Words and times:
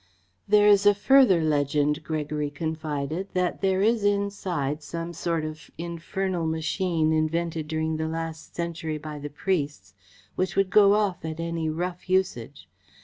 "There 0.47 0.65
is 0.67 0.87
a 0.87 0.95
further 0.95 1.43
legend," 1.43 2.03
Gregory 2.03 2.49
confided, 2.49 3.27
"that 3.35 3.61
there 3.61 3.83
is 3.83 4.03
inside 4.03 4.81
some 4.81 5.13
sort 5.13 5.45
of 5.45 5.69
infernal 5.77 6.47
machine 6.47 7.13
invented 7.13 7.67
during 7.67 7.97
the 7.97 8.07
last 8.07 8.55
century 8.55 8.97
by 8.97 9.19
the 9.19 9.29
priests, 9.29 9.93
which 10.33 10.55
would 10.55 10.71
go 10.71 10.95
off 10.95 11.23
at 11.23 11.39
any 11.39 11.69
rough 11.69 12.09
usage. 12.09 12.67